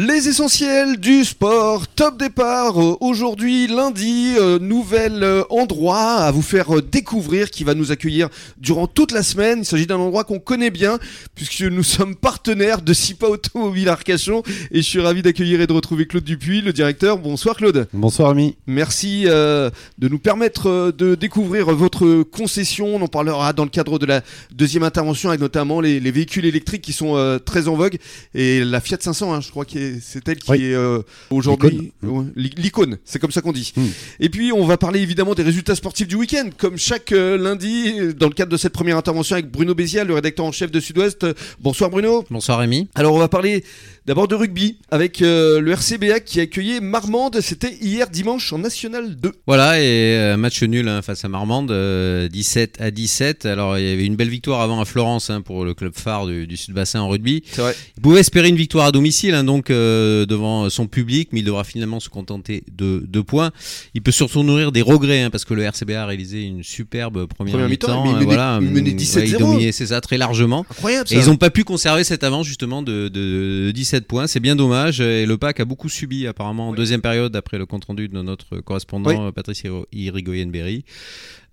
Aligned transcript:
Les 0.00 0.28
essentiels 0.28 0.98
du 0.98 1.24
sport, 1.24 1.88
top 1.88 2.20
départ 2.20 2.80
euh, 2.80 2.96
aujourd'hui 3.00 3.66
lundi, 3.66 4.34
euh, 4.38 4.60
nouvel 4.60 5.24
euh, 5.24 5.42
endroit 5.50 6.18
à 6.20 6.30
vous 6.30 6.40
faire 6.40 6.80
découvrir 6.80 7.50
qui 7.50 7.64
va 7.64 7.74
nous 7.74 7.90
accueillir 7.90 8.28
durant 8.58 8.86
toute 8.86 9.10
la 9.10 9.24
semaine. 9.24 9.58
Il 9.58 9.64
s'agit 9.64 9.88
d'un 9.88 9.96
endroit 9.96 10.22
qu'on 10.22 10.38
connaît 10.38 10.70
bien 10.70 11.00
puisque 11.34 11.62
nous 11.62 11.82
sommes 11.82 12.14
partenaires 12.14 12.80
de 12.80 12.92
SIPA 12.92 13.26
Automobile 13.26 13.88
Arcachon 13.88 14.44
et 14.70 14.82
je 14.82 14.88
suis 14.88 15.00
ravi 15.00 15.20
d'accueillir 15.20 15.60
et 15.60 15.66
de 15.66 15.72
retrouver 15.72 16.06
Claude 16.06 16.22
Dupuis, 16.22 16.60
le 16.60 16.72
directeur. 16.72 17.18
Bonsoir 17.18 17.56
Claude. 17.56 17.88
Bonsoir 17.92 18.30
ami. 18.30 18.54
Merci 18.68 19.24
euh, 19.26 19.68
de 19.98 20.06
nous 20.06 20.20
permettre 20.20 20.92
de 20.96 21.16
découvrir 21.16 21.74
votre 21.74 22.22
concession. 22.22 22.94
On 22.94 23.02
en 23.02 23.08
parlera 23.08 23.52
dans 23.52 23.64
le 23.64 23.70
cadre 23.70 23.98
de 23.98 24.06
la 24.06 24.22
deuxième 24.52 24.84
intervention 24.84 25.30
avec 25.30 25.40
notamment 25.40 25.80
les, 25.80 25.98
les 25.98 26.10
véhicules 26.12 26.46
électriques 26.46 26.82
qui 26.82 26.92
sont 26.92 27.16
euh, 27.16 27.40
très 27.40 27.66
en 27.66 27.74
vogue 27.74 27.98
et 28.32 28.62
la 28.62 28.80
Fiat 28.80 28.98
500, 29.00 29.34
hein, 29.34 29.40
je 29.40 29.50
crois 29.50 29.64
que 29.64 29.87
c'est 30.00 30.28
elle 30.28 30.38
qui 30.38 30.50
Oui. 30.50 30.64
est 30.64 30.74
euh, 30.74 31.00
aujourd'hui 31.30 31.92
ouais, 32.02 32.24
l'icône. 32.36 32.98
C'est 33.04 33.18
comme 33.18 33.30
ça 33.30 33.40
qu'on 33.40 33.52
dit. 33.52 33.72
Mm. 33.76 33.86
Et 34.20 34.28
puis 34.28 34.52
on 34.52 34.64
va 34.66 34.76
parler 34.76 35.00
évidemment 35.00 35.34
des 35.34 35.42
résultats 35.42 35.74
sportifs 35.74 36.08
du 36.08 36.16
week-end, 36.16 36.50
comme 36.56 36.76
chaque 36.76 37.12
euh, 37.12 37.36
lundi 37.36 38.14
dans 38.18 38.28
le 38.28 38.34
cadre 38.34 38.52
de 38.52 38.56
cette 38.56 38.72
première 38.72 38.96
intervention 38.96 39.34
avec 39.34 39.50
Bruno 39.50 39.74
Bézial, 39.74 40.06
le 40.06 40.14
rédacteur 40.14 40.46
en 40.46 40.52
chef 40.52 40.70
de 40.70 40.80
Sud-Ouest. 40.80 41.24
Euh, 41.24 41.34
Bonsoir 41.60 41.90
Bruno. 41.90 42.24
Bonsoir 42.30 42.58
Rémi. 42.58 42.88
Alors 42.94 43.14
on 43.14 43.18
va 43.18 43.28
parler 43.28 43.64
d'abord 44.06 44.26
de 44.26 44.34
rugby 44.34 44.78
avec 44.90 45.20
euh, 45.20 45.60
le 45.60 45.72
RCBA 45.72 46.20
qui 46.20 46.40
a 46.40 46.44
accueilli 46.44 46.80
Marmande. 46.80 47.40
C'était 47.42 47.74
hier 47.80 48.08
dimanche 48.08 48.52
en 48.52 48.58
National 48.58 49.16
2. 49.16 49.32
Voilà, 49.46 49.80
et 49.80 49.84
euh, 50.16 50.36
match 50.38 50.62
nul 50.62 50.88
hein, 50.88 51.02
face 51.02 51.24
à 51.24 51.28
Marmande, 51.28 51.70
euh, 51.70 52.28
17 52.28 52.80
à 52.80 52.90
17. 52.90 53.44
Alors 53.44 53.78
il 53.78 53.86
y 53.86 53.92
avait 53.92 54.06
une 54.06 54.16
belle 54.16 54.30
victoire 54.30 54.62
avant 54.62 54.80
à 54.80 54.84
Florence 54.86 55.28
hein, 55.30 55.42
pour 55.42 55.64
le 55.64 55.74
club 55.74 55.92
phare 55.94 56.26
du, 56.26 56.46
du 56.46 56.56
Sud-Bassin 56.56 57.00
en 57.00 57.08
rugby. 57.08 57.42
C'est 57.50 57.60
vrai. 57.60 57.74
Il 57.96 58.02
pouvait 58.02 58.20
espérer 58.20 58.48
une 58.48 58.56
victoire 58.56 58.86
à 58.86 58.92
domicile, 58.92 59.34
hein, 59.34 59.44
donc 59.44 59.67
devant 59.72 60.68
son 60.70 60.86
public, 60.86 61.28
mais 61.32 61.40
il 61.40 61.44
devra 61.44 61.64
finalement 61.64 62.00
se 62.00 62.08
contenter 62.08 62.64
de 62.76 63.04
deux 63.06 63.22
points. 63.22 63.50
Il 63.94 64.02
peut 64.02 64.10
surtout 64.10 64.42
nourrir 64.42 64.72
des 64.72 64.82
regrets, 64.82 65.22
hein, 65.22 65.30
parce 65.30 65.44
que 65.44 65.54
le 65.54 65.62
RCBA 65.62 66.02
a 66.02 66.06
réalisé 66.06 66.42
une 66.42 66.62
superbe 66.62 67.26
première, 67.26 67.52
Première 67.54 67.68
mi-temps, 67.68 68.04
il 68.06 68.10
euh, 68.10 68.12
menait- 68.14 68.24
voilà, 68.24 68.58
il 68.60 68.68
menait 68.68 68.90
17-0. 68.92 69.18
ouais, 69.20 69.28
il 69.28 69.38
dominait, 69.38 69.72
c'est 69.72 69.86
ça, 69.86 70.00
très 70.00 70.18
largement. 70.18 70.64
Incroyable 70.70 71.08
ça. 71.08 71.14
Et 71.14 71.18
ils 71.18 71.26
n'ont 71.26 71.36
pas 71.36 71.50
pu 71.50 71.64
conserver 71.64 72.04
cette 72.04 72.24
avance 72.24 72.46
justement 72.46 72.82
de, 72.82 73.08
de 73.08 73.70
17 73.74 74.06
points. 74.06 74.26
C'est 74.26 74.40
bien 74.40 74.56
dommage. 74.56 75.00
Et 75.00 75.26
le 75.26 75.36
PAC 75.38 75.60
a 75.60 75.64
beaucoup 75.64 75.88
subi 75.88 76.26
apparemment 76.26 76.68
en 76.68 76.72
deuxième 76.74 77.00
période 77.00 77.34
après 77.36 77.58
le 77.58 77.66
compte-rendu 77.66 78.08
de 78.08 78.20
notre 78.22 78.58
correspondant 78.60 79.26
Oui. 79.26 79.32
Patrice 79.32 79.62
Irigoyen-Berry. 79.92 80.84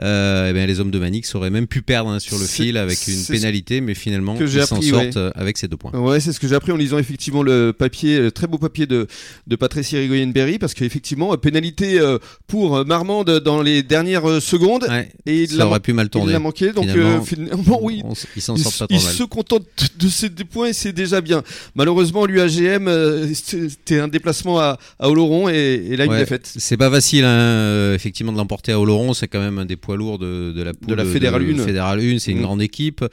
Euh, 0.00 0.48
eh 0.48 0.52
bien, 0.54 0.64
les 0.64 0.80
hommes 0.80 0.90
de 0.90 0.98
Manix 0.98 1.34
auraient 1.34 1.50
même 1.50 1.66
pu 1.66 1.82
perdre 1.82 2.08
hein, 2.08 2.18
sur 2.18 2.38
le 2.38 2.46
fil 2.46 2.78
avec 2.78 3.06
une 3.08 3.22
pénalité, 3.26 3.82
mais 3.82 3.94
finalement 3.94 4.36
ils 4.40 4.48
s'en 4.64 4.80
sortent 4.80 5.18
euh, 5.18 5.30
avec 5.34 5.58
ces 5.58 5.68
deux 5.68 5.76
points. 5.76 5.92
Ouais, 5.92 6.18
c'est 6.18 6.32
ce 6.32 6.40
que 6.40 6.48
j'ai 6.48 6.54
appris 6.54 6.72
en 6.72 6.76
lisant 6.78 6.96
effectivement 6.98 7.42
le 7.42 7.74
papier, 7.74 8.01
le 8.06 8.30
très 8.32 8.46
beau 8.46 8.58
papier 8.58 8.86
de, 8.86 9.06
de 9.46 9.56
Patrice 9.56 9.92
Irigoyen-Berry, 9.92 10.58
parce 10.58 10.74
qu'effectivement, 10.74 11.32
euh, 11.32 11.36
pénalité 11.36 11.98
euh, 12.00 12.18
pour 12.46 12.76
euh, 12.76 12.84
Marmande 12.84 13.40
dans 13.40 13.62
les 13.62 13.82
dernières 13.82 14.28
euh, 14.28 14.40
secondes, 14.40 14.84
Ouais, 14.88 15.08
et 15.26 15.42
il 15.42 15.48
ça 15.50 15.66
aurait 15.66 15.80
pu 15.80 15.92
mal 15.92 16.06
il 16.06 16.10
tourner. 16.10 16.32
l'a 16.32 16.38
manqué, 16.38 16.72
donc 16.72 16.84
Finalement, 16.88 17.18
euh, 17.18 17.20
finalement, 17.22 17.78
oui. 17.82 18.02
On 18.04 18.12
ils 18.36 18.42
s'en 18.42 18.56
Il, 18.56 18.62
sortent 18.62 18.78
pas 18.80 18.86
il 18.90 19.02
mal. 19.02 19.12
se 19.14 19.22
contente 19.24 19.64
de 19.98 20.08
ces 20.08 20.28
deux 20.28 20.44
points 20.44 20.68
et 20.68 20.72
c'est 20.72 20.92
déjà 20.92 21.20
bien. 21.20 21.42
Malheureusement, 21.74 22.26
l'UAGM, 22.26 22.88
euh, 22.88 23.28
c'était 23.34 23.98
un 24.00 24.08
déplacement 24.08 24.58
à, 24.60 24.78
à 24.98 25.08
Oloron 25.08 25.48
et, 25.48 25.54
et 25.90 25.96
là 25.96 26.04
une 26.04 26.10
Ouais, 26.12 26.18
défaite. 26.18 26.50
C'est 26.56 26.76
pas 26.76 26.90
facile, 26.90 27.24
hein, 27.24 27.28
euh, 27.28 27.94
effectivement, 27.94 28.32
de 28.32 28.36
l'emporter 28.36 28.72
à 28.72 28.80
Oloron. 28.80 29.14
C'est 29.14 29.28
quand 29.28 29.40
même 29.40 29.58
un 29.58 29.64
des 29.64 29.76
poids 29.76 29.96
lourds 29.96 30.18
de, 30.18 30.52
de 30.52 30.62
la 30.62 30.74
poule 30.74 30.94
la 30.96 31.04
Fédérale 31.04 31.42
1. 31.58 31.64
Fédérale 31.64 32.00
1, 32.00 32.18
c'est 32.18 32.30
une 32.32 32.38
Mm. 32.38 32.42
grande 32.42 32.62
équipe. 32.62 33.04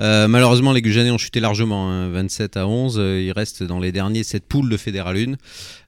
Euh, 0.00 0.28
malheureusement, 0.28 0.72
les 0.72 0.82
Gujanais 0.82 1.10
ont 1.10 1.18
chuté 1.18 1.40
largement, 1.40 1.90
hein, 1.90 2.08
27 2.10 2.56
à 2.56 2.66
11. 2.68 2.96
Euh, 2.98 3.20
Ils 3.22 3.32
restent 3.32 3.62
dans 3.62 3.78
les 3.80 3.92
derniers 3.92 4.20
de 4.20 4.26
cette 4.36 4.46
poule 4.46 4.68
de 4.68 4.76
Fédérale 4.76 5.16
1. 5.16 5.34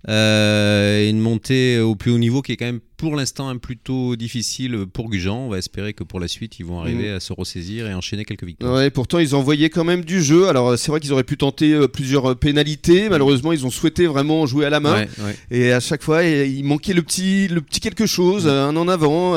Euh, 0.09 1.01
et 1.01 1.11
une 1.11 1.21
montée 1.21 1.79
au 1.81 1.97
plus 1.97 2.11
haut 2.11 2.19
niveau 2.19 2.41
qui 2.41 2.53
est 2.53 2.57
quand 2.57 2.67
même 2.67 2.81
pour 2.99 3.17
l'instant 3.17 3.49
un 3.49 3.57
plutôt 3.57 4.17
difficile 4.17 4.85
pour 4.93 5.09
Gujan. 5.09 5.47
On 5.47 5.49
va 5.49 5.59
espérer 5.59 5.95
que 5.95 6.05
pour 6.05 6.21
la 6.21 6.29
suite, 6.29 6.59
ils 6.59 6.67
vont 6.67 6.81
arriver 6.81 7.11
à 7.11 7.20
se 7.20 7.33
ressaisir 7.33 7.86
et 7.86 7.95
enchaîner 7.95 8.25
quelques 8.25 8.45
victoires. 8.45 8.75
Ouais, 8.75 8.91
pourtant 8.91 9.19
ils 9.20 9.35
envoyaient 9.35 9.70
quand 9.70 9.85
même 9.85 10.05
du 10.05 10.23
jeu. 10.23 10.48
Alors 10.48 10.79
c'est 10.79 10.91
vrai 10.91 11.01
qu'ils 11.01 11.13
auraient 11.13 11.25
pu 11.25 11.37
tenter 11.37 11.73
euh, 11.73 11.89
plusieurs 11.89 12.33
euh, 12.33 12.35
pénalités. 12.35 13.08
Malheureusement, 13.08 13.53
ils 13.53 13.64
ont 13.64 13.70
souhaité 13.70 14.07
vraiment 14.07 14.45
jouer 14.47 14.67
à 14.67 14.70
la 14.70 14.81
main. 14.81 14.95
Ouais, 15.03 15.08
ouais. 15.20 15.37
Et 15.51 15.73
à 15.73 15.81
chaque 15.81 16.03
fois, 16.03 16.25
il 16.25 16.64
manquait 16.64 16.92
le 16.92 17.03
petit, 17.03 17.48
le 17.48 17.61
petit 17.61 17.81
quelque 17.81 18.07
chose, 18.07 18.45
Mm. 18.45 18.48
euh, 18.48 18.69
un 18.69 18.77
en 18.77 18.89
avant, 18.89 19.37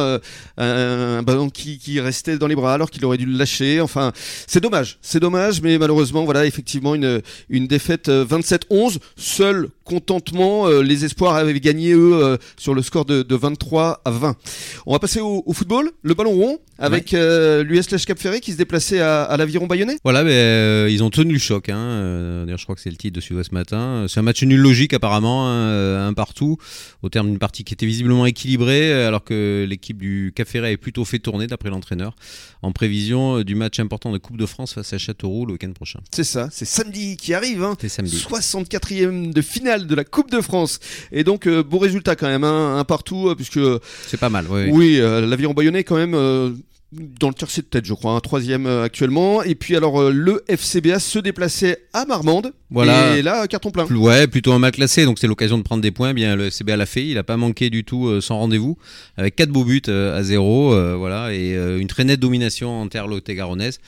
un, 0.57 1.23
ballon 1.23 1.49
qui, 1.49 1.77
qui 1.77 1.99
restait 1.99 2.37
dans 2.37 2.47
les 2.47 2.55
bras 2.55 2.73
alors 2.73 2.89
qu'il 2.89 3.05
aurait 3.05 3.17
dû 3.17 3.25
le 3.25 3.37
lâcher. 3.37 3.79
Enfin, 3.79 4.11
c'est 4.47 4.59
dommage, 4.59 4.97
c'est 5.01 5.19
dommage, 5.19 5.61
mais 5.61 5.77
malheureusement, 5.77 6.25
voilà, 6.25 6.45
effectivement, 6.45 6.95
une, 6.95 7.21
une 7.49 7.67
défaite 7.67 8.09
euh, 8.09 8.25
27-11. 8.25 8.97
Seul 9.15 9.69
contentement, 9.91 10.67
euh, 10.67 10.81
les 10.81 11.03
espoirs 11.03 11.35
avaient 11.35 11.59
gagné 11.59 11.91
eux 11.91 12.13
euh, 12.13 12.37
sur 12.55 12.73
le 12.73 12.81
score 12.81 13.03
de, 13.03 13.23
de 13.23 13.35
23 13.35 14.01
à 14.05 14.11
20. 14.11 14.37
On 14.85 14.93
va 14.93 14.99
passer 14.99 15.19
au 15.19 15.51
football, 15.51 15.91
le 16.01 16.13
ballon 16.13 16.31
rond, 16.31 16.59
avec 16.81 17.13
euh, 17.13 17.63
l'US 17.63 17.89
Lèche 17.91 18.05
Cap 18.05 18.19
Ferré 18.19 18.39
qui 18.39 18.51
se 18.51 18.57
déplaçait 18.57 18.99
à, 18.99 19.23
à 19.23 19.37
l'aviron 19.37 19.67
bayonnais? 19.67 19.97
Voilà, 20.03 20.23
ben, 20.23 20.31
euh, 20.31 20.87
ils 20.89 21.03
ont 21.03 21.09
tenu 21.09 21.33
le 21.33 21.39
choc. 21.39 21.69
Hein. 21.69 21.77
Euh, 21.77 22.45
D'ailleurs, 22.45 22.57
je 22.57 22.63
crois 22.63 22.75
que 22.75 22.81
c'est 22.81 22.89
le 22.89 22.95
titre 22.95 23.15
de 23.15 23.21
Sud-Ouest 23.21 23.51
Matin. 23.51 24.05
C'est 24.07 24.19
un 24.19 24.23
match 24.23 24.43
nul 24.43 24.59
logique 24.59 24.93
apparemment, 24.93 25.47
hein, 25.47 26.07
un 26.07 26.13
partout, 26.13 26.57
au 27.01 27.09
terme 27.09 27.27
d'une 27.27 27.39
partie 27.39 27.63
qui 27.63 27.73
était 27.73 27.85
visiblement 27.85 28.25
équilibrée, 28.25 28.91
alors 29.05 29.23
que 29.23 29.65
l'équipe 29.67 29.97
du 29.97 30.31
Cap 30.35 30.47
Ferret 30.47 30.73
est 30.73 30.77
plutôt 30.77 31.05
fait 31.05 31.19
tourner 31.19 31.47
d'après 31.47 31.69
l'entraîneur, 31.69 32.15
en 32.61 32.71
prévision 32.71 33.41
du 33.41 33.55
match 33.55 33.79
important 33.79 34.11
de 34.11 34.17
Coupe 34.17 34.37
de 34.37 34.45
France 34.45 34.73
face 34.73 34.93
à 34.93 34.97
Châteauroux 34.97 35.45
le 35.45 35.53
week-end 35.53 35.71
prochain. 35.73 35.99
C'est 36.13 36.23
ça, 36.23 36.49
c'est 36.51 36.65
samedi 36.65 37.17
qui 37.17 37.33
arrive. 37.33 37.63
Hein. 37.63 37.75
C'est 37.79 37.89
samedi. 37.89 38.17
64e 38.17 39.33
de 39.33 39.41
finale 39.41 39.87
de 39.87 39.95
la 39.95 40.03
Coupe 40.03 40.31
de 40.31 40.41
France. 40.41 40.79
Et 41.11 41.23
donc, 41.23 41.47
euh, 41.47 41.63
beau 41.63 41.77
résultat 41.77 42.15
quand 42.15 42.27
même, 42.27 42.43
hein, 42.43 42.77
un 42.77 42.83
partout, 42.83 43.33
puisque 43.35 43.59
C'est 44.07 44.19
pas 44.19 44.29
mal, 44.29 44.45
oui. 44.49 44.69
oui, 44.71 44.99
euh, 44.99 45.25
l'aviron 45.25 45.53
bayonnais 45.53 45.83
quand 45.83 45.95
même 45.95 46.13
euh, 46.15 46.51
dans 46.91 47.29
le 47.29 47.33
tiercé 47.33 47.61
de 47.61 47.67
tête, 47.67 47.85
je 47.85 47.93
crois, 47.93 48.13
un 48.13 48.19
troisième 48.19 48.65
euh, 48.65 48.83
actuellement. 48.83 49.41
Et 49.43 49.55
puis 49.55 49.75
alors, 49.77 50.01
euh, 50.01 50.11
le 50.11 50.43
FCBA 50.49 50.99
se 50.99 51.19
déplaçait 51.19 51.77
à 51.93 52.05
Marmande. 52.05 52.51
Voilà. 52.69 53.17
Et 53.17 53.21
là, 53.21 53.47
carton 53.47 53.69
plein. 53.71 53.85
Ouais, 53.85 54.27
plutôt 54.27 54.53
un 54.53 54.59
mal 54.59 54.71
classé, 54.71 55.03
donc 55.05 55.19
c'est 55.19 55.27
l'occasion 55.27 55.57
de 55.57 55.63
prendre 55.63 55.81
des 55.81 55.91
points. 55.91 56.11
Eh 56.11 56.13
Bien, 56.13 56.35
le 56.37 56.45
FCBA 56.49 56.77
l'a 56.77 56.85
fait, 56.85 57.05
il 57.05 57.15
n'a 57.15 57.23
pas 57.23 57.35
manqué 57.37 57.69
du 57.69 57.83
tout 57.83 58.07
euh, 58.07 58.21
son 58.21 58.37
rendez-vous, 58.39 58.77
avec 59.17 59.35
quatre 59.35 59.49
beaux 59.49 59.65
buts 59.65 59.81
euh, 59.89 60.17
à 60.17 60.23
zéro, 60.23 60.73
euh, 60.73 60.95
voilà, 60.97 61.33
et 61.33 61.53
euh, 61.55 61.79
une 61.79 61.87
très 61.87 62.03
nette 62.05 62.19
domination 62.21 62.81
en 62.81 62.87
terre 62.87 63.07
lot-et-garonnaise. 63.07 63.79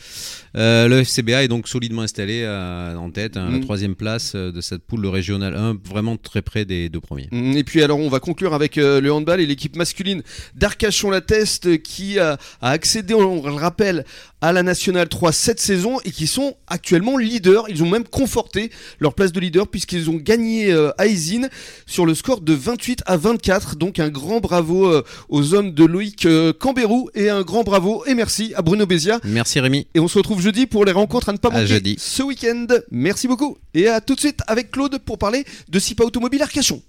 Euh, 0.57 0.87
le 0.89 0.99
FCBA 1.03 1.43
est 1.43 1.47
donc 1.47 1.67
solidement 1.69 2.01
installé 2.03 2.43
à- 2.45 2.93
en 2.97 3.09
tête, 3.09 3.37
hein, 3.37 3.49
la 3.51 3.57
Mm. 3.57 3.61
troisième 3.63 3.95
place 3.95 4.33
euh, 4.35 4.51
de 4.51 4.59
cette 4.61 4.83
poule 4.83 5.01
de 5.01 5.07
régional 5.07 5.55
1, 5.55 5.77
vraiment 5.89 6.17
très 6.17 6.41
près 6.41 6.65
des 6.65 6.89
deux 6.89 6.99
premiers. 6.99 7.29
Mm, 7.31 7.57
Et 7.57 7.63
puis 7.63 7.81
alors 7.83 7.99
on 7.99 8.09
va 8.09 8.19
conclure 8.19 8.53
avec 8.53 8.77
euh, 8.77 8.99
le 9.01 9.11
handball 9.13 9.39
et 9.41 9.45
l'équipe 9.45 9.75
masculine 9.77 10.23
d'Arcachon-la-Teste 10.55 11.81
qui 11.81 12.19
a, 12.19 12.37
a 12.61 12.69
accédé, 12.93 13.15
on 13.15 13.41
le 13.41 13.53
rappelle, 13.55 14.05
à 14.39 14.53
la 14.53 14.61
Nationale 14.61 15.09
3 15.09 15.31
cette 15.31 15.59
saison 15.59 15.99
et 16.05 16.11
qui 16.11 16.27
sont 16.27 16.53
actuellement 16.67 17.17
leaders. 17.17 17.65
Ils 17.69 17.81
ont 17.81 17.89
même 17.89 18.03
conforté 18.03 18.69
leur 18.99 19.15
place 19.15 19.31
de 19.31 19.39
leader 19.39 19.67
puisqu'ils 19.67 20.11
ont 20.11 20.15
gagné 20.17 20.71
euh, 20.71 20.91
à 20.99 21.07
Isine 21.07 21.49
sur 21.87 22.05
le 22.05 22.13
score 22.13 22.41
de 22.41 22.53
28 22.53 23.01
à 23.07 23.17
24. 23.17 23.77
Donc 23.77 23.97
un 23.97 24.09
grand 24.09 24.41
bravo 24.41 24.85
euh, 24.85 25.01
aux 25.29 25.55
hommes 25.55 25.71
de 25.73 25.85
Loïc 25.85 26.27
euh, 26.27 26.53
Cambérou 26.53 27.09
et 27.15 27.29
un 27.29 27.41
grand 27.41 27.63
bravo 27.63 28.03
et 28.05 28.13
merci 28.13 28.53
à 28.55 28.61
Bruno 28.61 28.85
Bézia. 28.85 29.19
Merci 29.23 29.59
Rémi. 29.59 29.87
Et 29.95 29.99
on 29.99 30.07
se 30.07 30.19
retrouve 30.19 30.39
jeudi 30.39 30.67
pour 30.67 30.85
les 30.85 30.91
rencontres 30.91 31.29
à 31.29 31.33
ne 31.33 31.37
pas 31.37 31.49
À 31.49 31.53
manquer 31.53 31.65
jeudi. 31.65 31.95
ce 31.97 32.21
week-end. 32.21 32.67
Merci 32.91 33.27
beaucoup. 33.27 33.57
Et 33.73 33.87
à 33.87 34.01
tout 34.01 34.13
de 34.13 34.19
suite 34.19 34.41
avec 34.45 34.69
Claude 34.69 34.99
pour 34.99 35.17
parler 35.17 35.45
de 35.69 35.79
SIPA 35.79 36.03
Automobile 36.03 36.43
Arcachon. 36.43 36.79